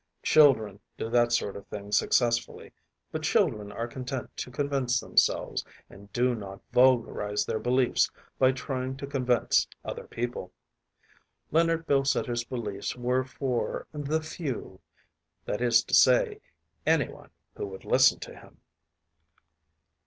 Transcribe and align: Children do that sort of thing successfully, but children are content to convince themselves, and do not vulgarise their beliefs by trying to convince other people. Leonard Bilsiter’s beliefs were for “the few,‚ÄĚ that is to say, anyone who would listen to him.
Children 0.23 0.79
do 0.97 1.11
that 1.11 1.31
sort 1.31 1.55
of 1.55 1.67
thing 1.67 1.91
successfully, 1.91 2.73
but 3.11 3.21
children 3.21 3.71
are 3.71 3.87
content 3.87 4.35
to 4.37 4.49
convince 4.49 4.99
themselves, 4.99 5.63
and 5.91 6.11
do 6.11 6.33
not 6.33 6.59
vulgarise 6.71 7.45
their 7.45 7.59
beliefs 7.59 8.09
by 8.39 8.51
trying 8.51 8.97
to 8.97 9.05
convince 9.05 9.67
other 9.85 10.07
people. 10.07 10.51
Leonard 11.51 11.85
Bilsiter’s 11.85 12.43
beliefs 12.43 12.95
were 12.95 13.23
for 13.23 13.85
“the 13.91 14.21
few,‚ÄĚ 14.23 14.79
that 15.45 15.61
is 15.61 15.83
to 15.83 15.93
say, 15.93 16.41
anyone 16.83 17.29
who 17.55 17.67
would 17.67 17.85
listen 17.85 18.19
to 18.21 18.33
him. 18.35 18.59